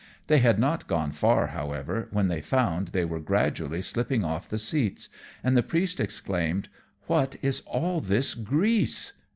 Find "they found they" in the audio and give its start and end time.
2.27-3.05